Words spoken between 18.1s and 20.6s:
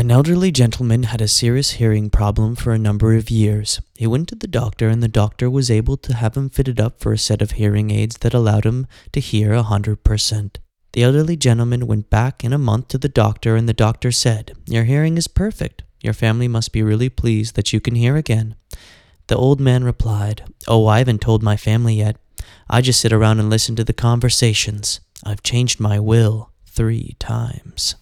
again. The old man replied,